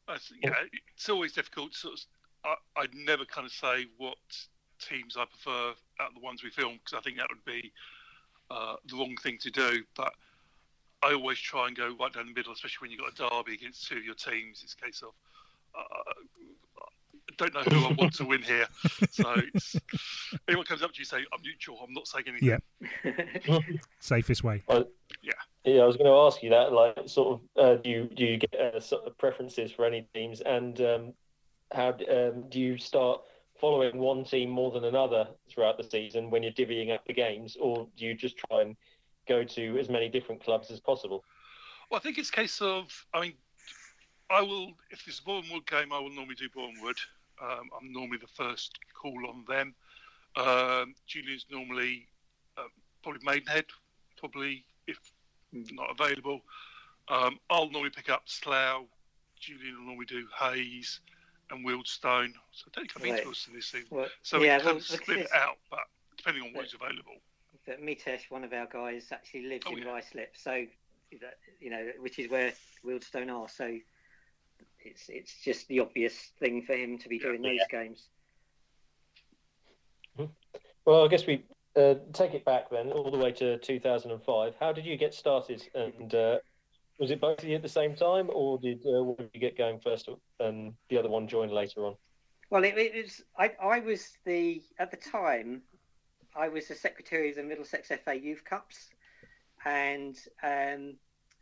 [0.07, 0.53] That's, yeah,
[0.95, 1.73] it's always difficult.
[1.73, 1.99] Sort of,
[2.75, 4.17] I, I'd never kind of say what
[4.79, 7.73] teams I prefer out of the ones we film because I think that would be
[8.49, 9.83] uh, the wrong thing to do.
[9.95, 10.13] But
[11.03, 13.53] I always try and go right down the middle, especially when you've got a derby
[13.53, 14.62] against two of your teams.
[14.63, 15.13] It's a case of
[15.77, 16.13] uh,
[17.39, 18.67] I don't know who I want to win here.
[19.12, 19.75] So it's,
[20.47, 21.79] anyone comes up to you say I'm neutral.
[21.83, 22.60] I'm not saying anything.
[23.43, 23.60] Yeah.
[23.99, 24.63] Safest way.
[25.21, 25.33] Yeah,
[25.63, 26.71] Yeah, I was going to ask you that.
[26.71, 30.07] Like, sort of, uh, do you do you get uh, sort of preferences for any
[30.13, 31.13] teams, and um,
[31.71, 33.21] how um, do you start
[33.60, 37.58] following one team more than another throughout the season when you're divvying up the games,
[37.60, 38.76] or do you just try and
[39.28, 41.24] go to as many different clubs as possible?
[41.89, 43.34] Well, I think it's a case of, I mean,
[44.30, 46.98] I will, if there's a Boreham Wood game, I will normally do Boreham Wood.
[47.41, 49.74] Um, I'm normally the first call on them.
[50.36, 52.08] Um, Julian's normally
[52.58, 52.70] um,
[53.04, 53.65] probably Maidenhead,
[54.17, 54.98] probably if
[55.54, 56.41] not available.
[57.08, 58.86] Um, I'll normally pick up Slough.
[59.39, 61.00] Julian will normally do Hayes
[61.51, 62.33] and Wealdstone.
[62.51, 63.17] So I don't come Right.
[63.19, 63.86] into us in this thing.
[63.89, 65.79] Well, So yeah, we can well, split it out, but
[66.17, 67.15] depending on what's available.
[67.65, 69.86] that Mitesh, one of our guys, actually lives Oh, in yeah.
[69.86, 70.65] Ruislip, so
[71.19, 73.49] that- you know, which is where Wealdstone are.
[73.49, 73.77] So
[74.79, 78.10] it's it's just the obvious thing for him to be doing those games.
[80.86, 81.43] Well, I guess we
[81.75, 84.55] uh, take it back then, all the way to 2005.
[84.60, 85.62] How did you get started?
[85.75, 86.39] And uh,
[86.99, 89.39] was it both of you at the same time, or did uh, one of you
[89.39, 91.95] get going first and the other one join later on?
[92.49, 95.62] Well, it, it was I, I was the at the time
[96.36, 98.89] I was the secretary of the Middlesex FA Youth Cups,
[99.65, 100.95] and um,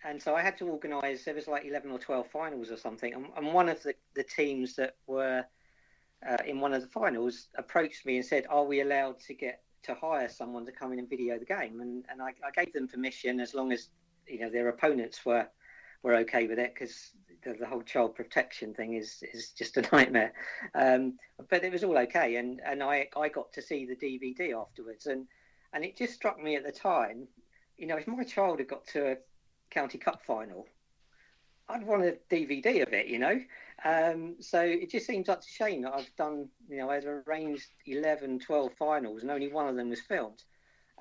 [0.04, 1.26] and so I had to organise.
[1.26, 4.24] There was like eleven or twelve finals or something, and, and one of the, the
[4.24, 5.46] teams that were
[6.28, 9.62] uh, in one of the finals approached me and said, "Are we allowed to get
[9.84, 12.74] to hire someone to come in and video the game?" And and I, I gave
[12.74, 13.90] them permission as long as
[14.28, 15.48] you know their opponents were
[16.04, 17.12] were okay with it because
[17.44, 20.34] the, the whole child protection thing is is just a nightmare.
[20.74, 21.18] Um,
[21.50, 25.06] but it was all okay, and and I I got to see the DVD afterwards,
[25.08, 25.28] and
[25.74, 27.28] and it just struck me at the time,
[27.78, 29.18] you know, if my child had got to a
[29.70, 30.66] county cup final,
[31.68, 33.40] I'd want a DVD of it, you know.
[33.84, 37.68] Um, so it just seems such a shame that I've done, you know, I've arranged
[37.86, 40.44] 11, 12 finals, and only one of them was filmed.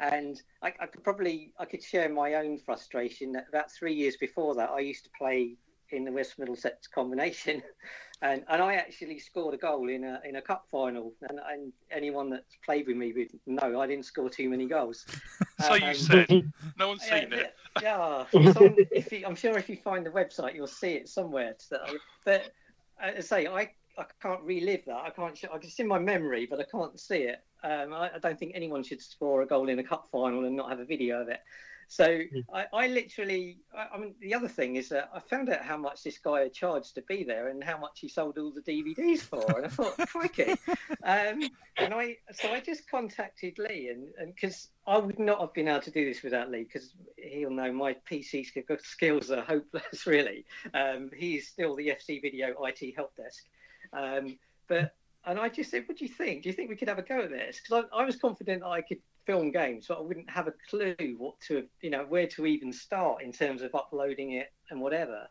[0.00, 4.16] And I, I could probably I could share my own frustration that about three years
[4.16, 5.56] before that I used to play
[5.90, 7.62] in the West Middlesex combination,
[8.22, 11.14] and and I actually scored a goal in a in a cup final.
[11.28, 15.04] And, and anyone that's played with me would know I didn't score too many goals.
[15.60, 16.26] So Um, you said,
[16.78, 17.54] no one's yeah, seen it.
[17.80, 21.08] yeah, it's on, if you, I'm sure if you find the website, you'll see it
[21.08, 21.54] somewhere.
[21.58, 21.78] So,
[22.24, 22.52] but
[23.00, 24.96] as I say, I, I can't relive that.
[24.96, 25.38] I can't.
[25.38, 27.38] sh- I can see my memory, but I can't see it.
[27.64, 30.54] Um, I, I don't think anyone should score a goal in a cup final and
[30.54, 31.40] not have a video of it.
[31.88, 32.20] So
[32.52, 33.58] I, I literally.
[33.76, 36.40] I, I mean, the other thing is that I found out how much this guy
[36.40, 39.66] had charged to be there and how much he sold all the DVDs for, and
[39.66, 40.56] I thought, crikey.
[41.04, 45.54] Um, and I so I just contacted Lee, and and because I would not have
[45.54, 48.46] been able to do this without Lee, because he'll know my PC
[48.82, 50.06] skills are hopeless.
[50.06, 53.44] Really, um, he's still the FC Video IT help desk,
[53.92, 54.94] um, but.
[55.26, 56.42] And I just said, "What do you think?
[56.42, 58.62] Do you think we could have a go at this?" Because I, I was confident
[58.62, 62.26] I could film games, but I wouldn't have a clue what to, you know, where
[62.28, 65.28] to even start in terms of uploading it and whatever.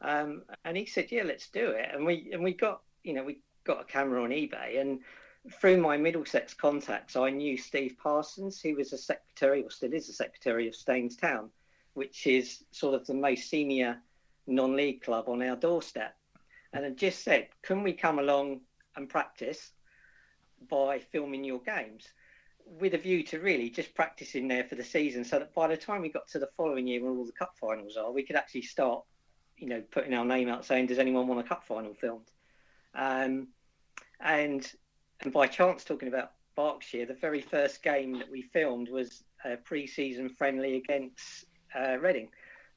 [0.00, 3.24] Um, and he said, "Yeah, let's do it." And we and we got, you know,
[3.24, 5.00] we got a camera on eBay, and
[5.60, 10.08] through my Middlesex contacts, I knew Steve Parsons, who was a secretary, or still is
[10.08, 11.50] a secretary of Staines Town,
[11.94, 14.00] which is sort of the most senior
[14.46, 16.16] non-league club on our doorstep.
[16.72, 18.62] And I just said, "Can we come along
[18.96, 19.72] and practice
[20.68, 22.08] by filming your games?"
[22.66, 25.76] with a view to really just practicing there for the season so that by the
[25.76, 28.36] time we got to the following year when all the cup finals are, we could
[28.36, 29.04] actually start,
[29.56, 32.30] you know, putting our name out saying, does anyone want a cup final filmed?
[32.94, 33.48] Um,
[34.20, 34.70] and
[35.20, 39.56] and by chance, talking about Berkshire, the very first game that we filmed was a
[39.56, 42.28] pre-season friendly against uh, Reading,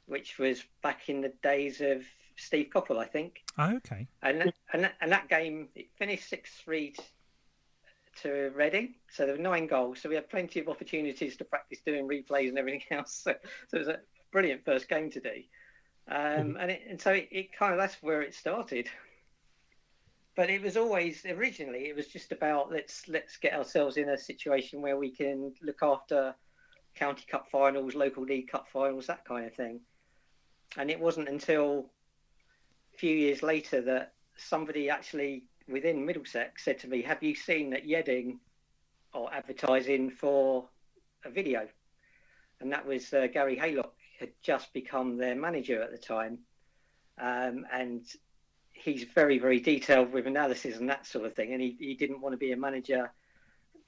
[0.06, 2.06] which was back in the days of
[2.40, 3.44] Steve Coppell, I think.
[3.58, 4.08] Oh, okay.
[4.22, 6.96] And and and that game it finished six three
[8.22, 10.02] to Reading, so there were nine goals.
[10.02, 13.14] So we had plenty of opportunities to practice doing replays and everything else.
[13.24, 13.34] So,
[13.68, 14.00] so it was a
[14.32, 15.44] brilliant first game to do.
[16.10, 16.58] Um, mm-hmm.
[16.58, 18.90] and, it, and so it, it kind of that's where it started
[20.40, 24.18] but it was always originally it was just about let's let's get ourselves in a
[24.18, 26.34] situation where we can look after
[26.96, 29.82] county cup finals local league cup finals that kind of thing
[30.78, 31.92] and it wasn't until
[33.00, 37.88] few years later that somebody actually within middlesex said to me have you seen that
[37.88, 38.38] Yeading
[39.14, 40.68] are advertising for
[41.26, 41.68] a video
[42.60, 46.40] and that was uh, Garry Haylock had just become their manager at the time
[47.20, 48.06] um, and
[48.80, 51.54] he's very, very detailed with analysis and that sort of thing.
[51.54, 53.12] And he, he didn't want to be a manager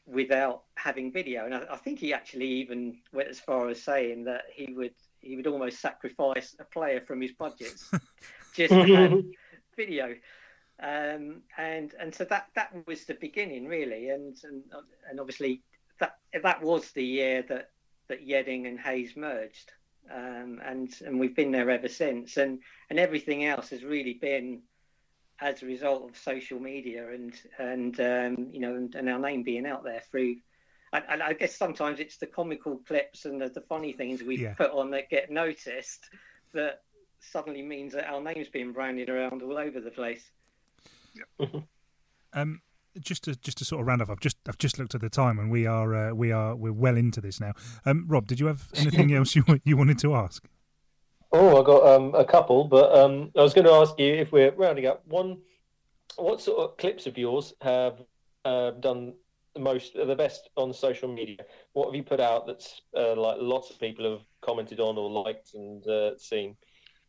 [0.05, 1.45] without having video.
[1.45, 4.93] And I, I, think he actually even went as far as saying that he would
[5.19, 7.91] he would almost sacrifice a player from his budgets
[8.53, 9.23] just have
[9.75, 10.15] video.
[10.81, 14.09] Um, and and so that that was the beginning really.
[14.09, 14.63] And and
[15.09, 15.61] and obviously
[15.99, 17.69] that that was the year that
[18.07, 19.71] that Yeading and Hayes merged.
[20.13, 22.37] Um, and and we've been there ever since.
[22.37, 22.59] And
[22.89, 24.63] and everything else has really been
[25.41, 29.43] as a result of social media and and um, you know and, and, our name
[29.43, 30.35] being out there through.
[30.93, 34.55] And, I guess sometimes it's the comical clips and the, the funny things we yeah.
[34.55, 36.09] put on that get noticed
[36.53, 36.81] that
[37.21, 40.31] suddenly means that our name's being branded around all over the place.
[41.39, 41.47] Yeah.
[42.33, 42.61] um,
[42.99, 45.09] just to just to sort of round off, I've just I've just looked at the
[45.09, 47.53] time and we are uh, we are we're well into this now.
[47.85, 50.47] Um, Rob, did you have anything else you you wanted to ask?
[51.33, 54.33] Oh, I got um, a couple, but um, I was going to ask you if
[54.33, 55.01] we're rounding up.
[55.07, 55.37] One,
[56.17, 58.01] what sort of clips of yours have
[58.43, 59.13] uh, done
[59.53, 61.37] the most, the best on social media?
[61.71, 65.09] What have you put out that's uh, like lots of people have commented on or
[65.09, 66.57] liked and uh, seen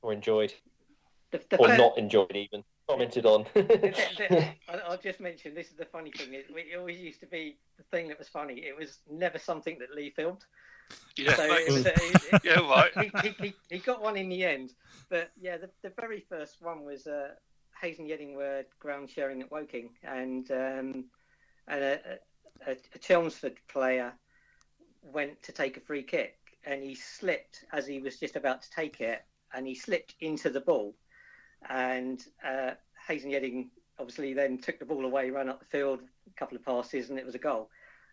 [0.02, 0.52] or enjoyed,
[1.30, 2.62] the, the or not enjoyed even?
[2.88, 3.46] Commented on.
[4.86, 6.34] I'll just mention this is the funny thing.
[6.34, 8.54] It, it always used to be the thing that was funny.
[8.54, 10.44] It was never something that Lee filmed.
[11.16, 11.86] Yeah, so was,
[12.32, 12.90] uh, yeah, right.
[13.22, 14.72] He, he, he, got one in the end,
[15.08, 17.28] but yeah, the, the very first one was uh,
[17.80, 21.04] Hayes and Yeading were ground sharing at Woking, and um,
[21.68, 22.18] and a,
[22.66, 24.12] a, a, Chelmsford player
[25.02, 28.70] went to take a free kick, and he slipped as he was just about to
[28.70, 29.22] take it,
[29.54, 30.94] and he slipped into the ball,
[31.68, 32.72] and uh,
[33.08, 36.56] Hayes and Yeading obviously then took the ball away, ran up the field, a couple
[36.56, 37.68] of passes, and it was a goal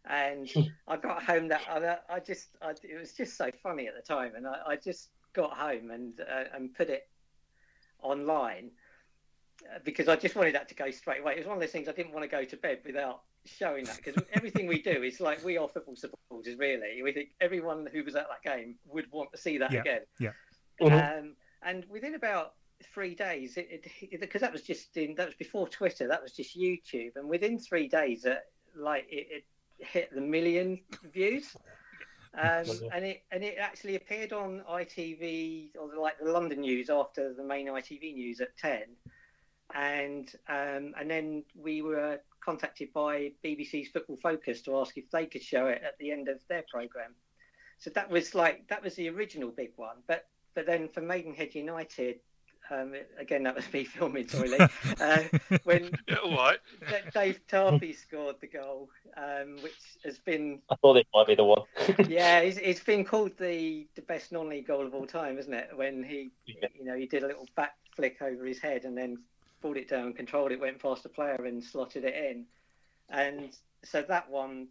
[0.05, 0.49] and
[0.87, 4.01] I got home that I, I just I, it was just so funny at the
[4.01, 7.07] time, and I, I just got home and uh, and put it
[8.01, 8.71] online
[9.63, 11.33] uh, because I just wanted that to go straight away.
[11.33, 13.85] It was one of those things I didn't want to go to bed without showing
[13.85, 16.55] that because everything we do is like we are football supporters.
[16.57, 19.81] Really, we think everyone who was at that game would want to see that yeah,
[19.81, 20.01] again.
[20.19, 20.31] Yeah.
[20.81, 21.19] Mm-hmm.
[21.19, 22.53] Um, and within about
[22.93, 23.57] three days,
[24.19, 27.59] because that was just in that was before Twitter, that was just YouTube, and within
[27.59, 28.35] three days, uh,
[28.75, 29.45] like it, it
[29.77, 30.79] hit the million
[31.13, 31.55] views.
[32.37, 36.89] Um, and it and it actually appeared on ITV or the, like the London news
[36.89, 38.83] after the main ITV news at ten,
[39.73, 45.25] and um, and then we were contacted by BBC's Football Focus to ask if they
[45.25, 47.13] could show it at the end of their program.
[47.79, 49.97] So that was like that was the original big one.
[50.07, 52.19] But but then for Maidenhead United,
[52.71, 54.53] um, again, that was me filming, sorry,
[54.99, 55.23] uh,
[55.63, 56.53] when yeah,
[57.13, 60.59] Dave Tarpey scored the goal, um, which has been.
[60.69, 61.61] I thought it might be the one.
[62.07, 65.69] yeah, it's, it's been called the, the best non-league goal of all time, isn't it?
[65.75, 66.67] When he, yeah.
[66.77, 69.17] you know, he did a little back flick over his head and then
[69.61, 72.45] pulled it down, controlled it, went past the player and slotted it in.
[73.09, 74.67] And so that one,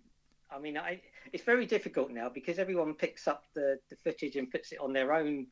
[0.51, 1.01] I mean, I,
[1.33, 4.93] it's very difficult now because everyone picks up the, the footage and puts it on
[4.93, 5.47] their own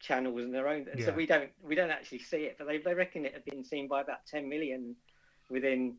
[0.00, 0.86] channels and their own.
[0.96, 1.06] Yeah.
[1.06, 3.64] So we don't we don't actually see it, but they, they reckon it had been
[3.64, 4.96] seen by about 10 million
[5.50, 5.96] within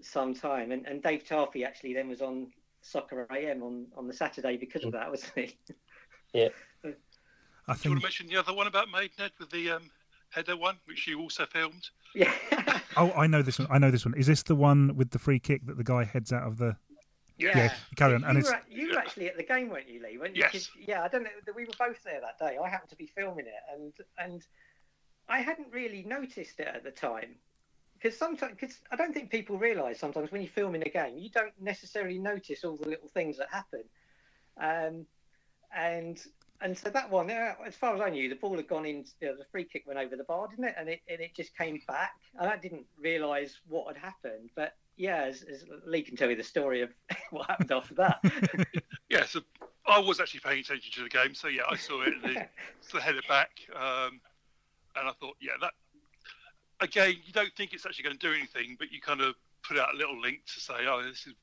[0.00, 0.72] some time.
[0.72, 2.48] And, and Dave Tarpey actually then was on
[2.80, 5.58] Soccer AM on, on the Saturday because of that, wasn't he?
[6.34, 6.48] Yeah.
[6.82, 7.82] I think...
[7.82, 9.90] Do you want to mention the other one about Maidenhead with the um,
[10.30, 11.90] header one, which you also filmed?
[12.14, 12.32] Yeah.
[12.96, 13.68] oh, I know this one.
[13.70, 14.14] I know this one.
[14.14, 16.74] Is this the one with the free kick that the guy heads out of the?
[17.38, 18.22] Yeah, yeah carry on.
[18.22, 20.18] You, and were, you were actually at the game, weren't you, Lee?
[20.18, 20.44] Weren't you?
[20.52, 20.70] Yes.
[20.78, 21.30] Yeah, I don't know.
[21.54, 22.58] We were both there that day.
[22.62, 24.46] I happened to be filming it, and and
[25.28, 27.36] I hadn't really noticed it at the time
[28.02, 31.30] because sometimes because I don't think people realise sometimes when you're filming a game, you
[31.30, 33.84] don't necessarily notice all the little things that happen.
[34.60, 35.06] Um,
[35.74, 36.20] and
[36.60, 39.04] and so that one, as far as I knew, the ball had gone in.
[39.20, 40.74] You know, the free kick went over the bar, didn't it?
[40.78, 42.12] And it and it just came back.
[42.38, 46.36] And I didn't realise what had happened, but yeah, as, as Lee can tell you
[46.36, 46.90] the story of
[47.30, 48.20] what happened after that.
[49.08, 49.40] yeah, so
[49.86, 52.14] I was actually paying attention to the game, so yeah, I saw it.
[52.22, 52.46] and
[52.80, 54.20] so headed back, um,
[54.96, 55.72] and I thought, yeah, that
[56.80, 59.34] again, you don't think it's actually going to do anything, but you kind of
[59.66, 61.34] put out a little link to say, oh, this is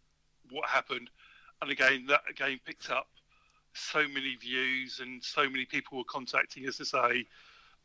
[0.52, 1.10] what happened,
[1.62, 3.08] and again, that again picked up
[3.74, 7.26] so many views, and so many people were contacting us to say,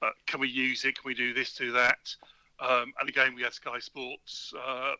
[0.03, 1.01] uh, can we use it?
[1.01, 2.15] Can we do this, do that?
[2.61, 4.93] Um, and again, we had Sky Sports uh,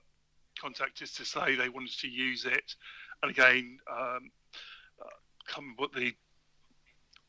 [0.61, 2.75] contact us to say they wanted to use it,
[3.23, 3.79] and again.
[3.91, 4.31] Um,
[5.47, 6.15] can't remember what the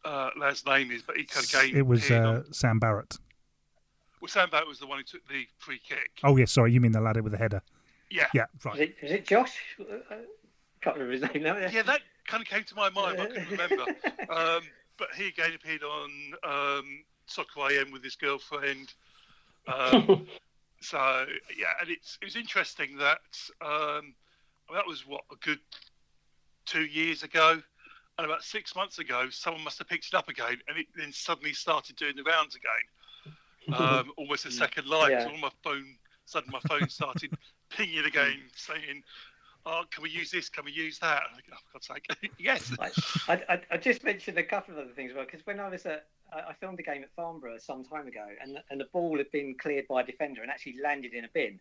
[0.04, 1.76] uh, lad's name is, but he kind of came.
[1.76, 3.18] It was uh, Sam Barratt.
[4.22, 6.12] Well, Sam Barratt was the one who took the free kick.
[6.24, 7.62] Oh, yes, sorry, you mean the lad with the header?
[8.10, 8.28] Yeah.
[8.34, 8.76] Yeah, right.
[8.76, 9.58] Is it, is it Josh?
[9.80, 10.16] I
[10.82, 11.58] can't remember his name now.
[11.58, 13.84] Yeah, that kind of came to my mind, I couldn't remember.
[14.30, 14.62] um,
[14.98, 16.10] but he again appeared on
[16.44, 18.94] um, Soccer AM with his girlfriend.
[19.68, 20.28] Um,
[20.86, 21.26] so,
[21.58, 23.20] yeah, and it's, it was interesting that
[23.62, 24.14] um,
[24.74, 25.60] that was, what, a good
[26.66, 27.62] two years ago
[28.18, 31.12] and about six months ago, someone must have picked it up again, and it then
[31.12, 35.12] suddenly started doing the rounds again, um, almost a second life.
[35.12, 35.26] Yeah.
[35.26, 35.86] So on my phone,
[36.26, 37.38] suddenly my phone started
[37.70, 39.04] pinging again, saying,
[39.66, 40.50] "Oh, can we use this?
[40.50, 42.72] Can we use that?" And I go, oh, God's sake, yes.
[43.28, 45.86] I, I, I, just mentioned a couple of other things, well, because when I was
[45.86, 49.32] at I filmed a game at Farnborough some time ago, and and the ball had
[49.32, 51.60] been cleared by a defender and actually landed in a bin,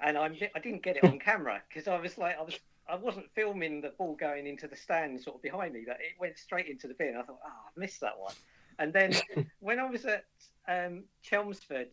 [0.00, 2.96] and I'm, I didn't get it on camera because I was like I was I
[2.96, 6.38] wasn't filming the ball going into the stand sort of behind me, but it went
[6.38, 7.16] straight into the bin.
[7.16, 8.34] I thought, oh, I missed that one.
[8.78, 9.14] And then
[9.60, 10.24] when I was at
[10.68, 11.88] um, Chelmsford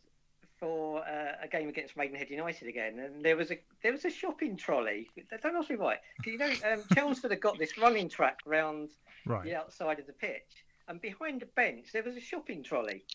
[0.60, 4.10] for uh, a game against Maidenhead United again, and there was a there was a
[4.10, 5.10] shopping trolley.
[5.42, 5.98] Don't ask me why.
[6.26, 8.90] You know, um, Chelmsford had got this running track round
[9.26, 9.44] right.
[9.44, 13.06] the outside of the pitch, and behind the bench there was a shopping trolley.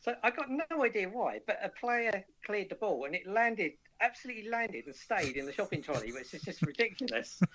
[0.00, 3.72] So I got no idea why, but a player cleared the ball and it landed
[4.00, 7.40] absolutely landed and stayed in the shopping trolley, which is just ridiculous.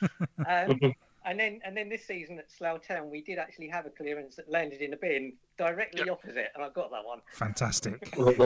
[0.47, 0.79] Um,
[1.25, 4.37] and then and then this season at Slough Town, we did actually have a clearance
[4.37, 6.11] that landed in a bin directly yep.
[6.11, 7.19] opposite, and I got that one.
[7.33, 8.13] Fantastic.
[8.17, 8.45] um,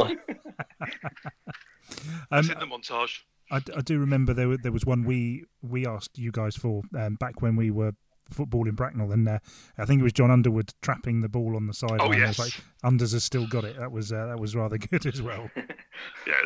[2.32, 3.20] in the montage.
[3.52, 7.16] I, I, do remember there there was one we we asked you guys for um,
[7.16, 7.92] back when we were
[8.34, 9.40] football in Bracknell, and uh,
[9.78, 12.00] I think it was John Underwood trapping the ball on the sideline.
[12.02, 12.54] Oh yes, like
[12.84, 13.78] Unders has still got it.
[13.78, 15.50] That was uh, that was rather good as well.
[15.56, 16.36] yeah,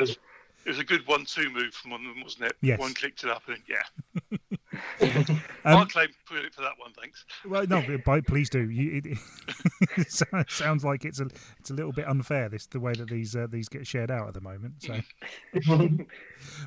[0.70, 2.56] was a good one-two move from one of them, wasn't it?
[2.60, 2.78] Yes.
[2.78, 4.36] One clicked it up, and yeah.
[5.00, 7.24] um, I'll claim credit for that one, thanks.
[7.44, 8.70] Well, no, but please do.
[8.70, 9.18] You, it,
[9.96, 10.10] it,
[10.50, 13.46] sounds like it's a it's a little bit unfair this the way that these uh,
[13.50, 14.74] these get shared out at the moment.
[14.78, 15.00] So,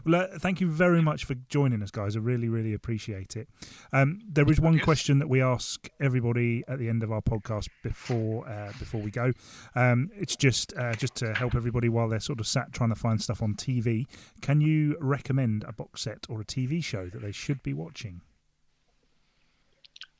[0.05, 2.15] well, uh, thank you very much for joining us, guys.
[2.15, 3.47] I really really appreciate it.
[3.91, 4.83] Um, there is one yes.
[4.83, 9.11] question that we ask everybody at the end of our podcast before uh, before we
[9.11, 9.31] go.
[9.75, 12.95] Um, it's just uh, just to help everybody while they're sort of sat trying to
[12.95, 14.05] find stuff on TV TV,
[14.41, 17.98] can you recommend a box set or a TV show that they should be watching?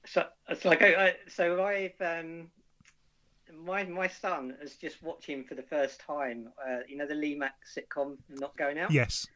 [0.05, 2.49] So it's like I, so I've um,
[3.53, 6.49] my my son is just watching for the first time.
[6.59, 8.91] Uh, you know the Lee Mack sitcom Not Going Out.
[8.91, 9.27] Yes.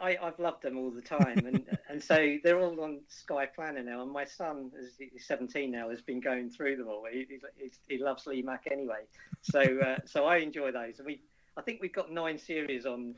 [0.00, 3.82] I, I've loved them all the time, and and so they're all on Sky Planner
[3.82, 4.02] now.
[4.02, 7.06] And my son, is he's 17 now, has been going through them all.
[7.10, 7.26] He,
[7.58, 9.02] he, he loves Lee Mack anyway,
[9.42, 10.98] so uh, so I enjoy those.
[10.98, 11.20] And we,
[11.56, 13.14] I think we've got nine series on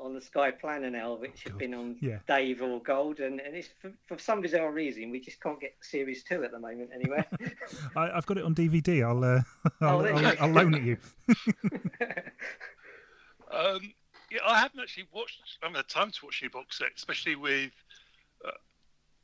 [0.00, 2.18] on the Sky Planner now, which oh, have been on yeah.
[2.26, 5.76] Dave or Gold, and, and it's for, for, some bizarre reason we just can't get
[5.80, 6.90] Series Two at the moment.
[6.94, 7.24] Anyway,
[7.96, 9.04] I, have got it on DVD.
[9.06, 9.42] I'll uh,
[9.80, 10.96] I'll, oh, I'll, I'll, loan it you.
[13.52, 13.92] um,
[14.30, 15.40] yeah, I haven't actually watched.
[15.62, 17.72] I haven't had time to watch any box set, especially with
[18.44, 18.50] uh,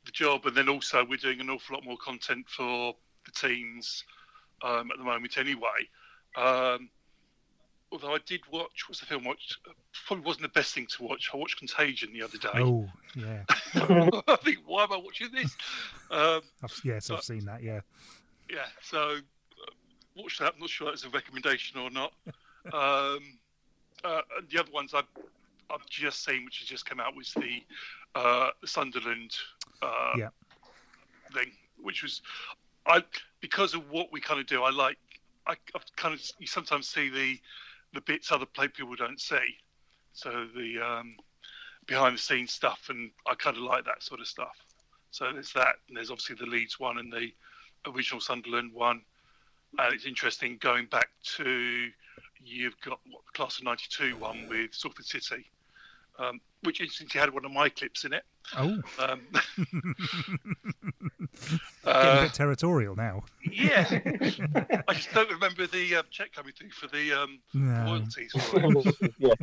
[0.05, 2.95] the job, and then also we're doing an awful lot more content for
[3.25, 4.03] the teams
[4.63, 5.89] um, at the moment, anyway.
[6.35, 6.89] Um,
[7.95, 9.23] although I did watch, what's the film?
[9.23, 9.57] Watched
[10.05, 11.29] probably wasn't the best thing to watch.
[11.33, 12.49] I watched Contagion the other day.
[12.55, 13.43] Oh yeah.
[14.27, 15.55] I think why am I watching this?
[16.11, 17.63] Um, I've, yes, but, I've seen that.
[17.63, 17.79] Yeah.
[18.49, 18.65] Yeah.
[18.81, 19.71] So uh,
[20.17, 20.53] watch that.
[20.55, 22.11] I'm not sure that's a recommendation or not.
[22.73, 23.23] um,
[24.03, 24.21] uh,
[24.51, 25.05] the other ones I've
[25.69, 27.63] I've just seen, which has just come out, was the
[28.13, 29.35] uh, Sunderland
[29.81, 30.29] uh, yeah.
[31.33, 32.21] thing, which was
[32.85, 33.03] I
[33.39, 34.63] because of what we kind of do.
[34.63, 34.97] I like
[35.47, 37.39] I, I kind of you sometimes see the
[37.95, 39.57] the bits other play people don't see.
[40.13, 41.15] So the um,
[41.87, 44.55] behind the scenes stuff, and I kind of like that sort of stuff.
[45.11, 47.31] So there's that, and there's obviously the Leeds one and the
[47.87, 49.01] original Sunderland one.
[49.77, 51.89] And it's interesting going back to
[52.43, 55.45] you've got what the class of '92 one with Salford City,
[56.19, 58.23] um, which incidentally had one of my clips in it.
[58.57, 58.79] Oh.
[58.99, 59.21] Um,
[61.85, 63.23] Getting a bit uh, territorial now.
[63.49, 63.85] Yeah.
[64.87, 67.85] I just don't remember the um, check coming through for the um, no.
[67.85, 68.33] royalties.
[69.19, 69.33] yeah.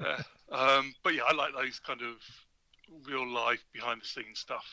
[0.00, 2.16] Uh, um, but yeah, I like those kind of
[3.06, 4.66] real life, behind the scenes stuff.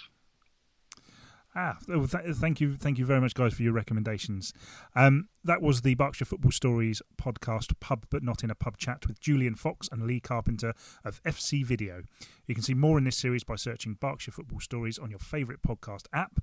[1.56, 4.54] Ah, well, th- thank you, thank you very much, guys, for your recommendations.
[4.96, 9.08] Um, that was the Berkshire Football Stories podcast, pub but not in a pub chat
[9.08, 10.74] with Julian Fox and Lee Carpenter
[11.04, 12.04] of FC Video.
[12.46, 15.62] You can see more in this series by searching Berkshire Football Stories on your favourite
[15.64, 16.40] podcast app.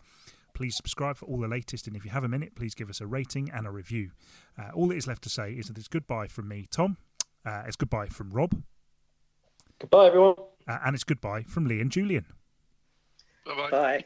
[0.54, 3.00] Please subscribe for all the latest, and if you have a minute, please give us
[3.00, 4.10] a rating and a review.
[4.58, 6.96] Uh, all that is left to say is that it's goodbye from me, Tom.
[7.44, 8.60] Uh, it's goodbye from Rob.
[9.78, 10.34] Goodbye, everyone.
[10.66, 12.26] Uh, and it's goodbye from Lee and Julian.
[13.44, 13.70] Bye bye.
[13.70, 14.04] Bye.